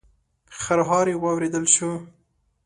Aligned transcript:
خرهاری 0.61 1.15
واورېدل 1.23 1.65
شو. 1.75 1.91